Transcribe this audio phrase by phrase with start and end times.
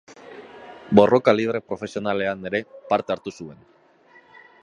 [0.99, 2.63] Borroka libre profesionalean ere
[2.93, 3.61] parte hartu zuen.